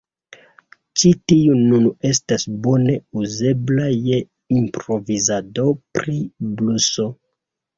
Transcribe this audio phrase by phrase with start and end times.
[1.01, 4.23] Ĉi tiu nun estas bone uzebla je
[4.63, 5.67] improvizado
[5.99, 6.19] pri
[6.57, 7.09] bluso.